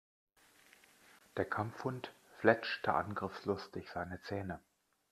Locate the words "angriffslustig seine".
2.95-4.19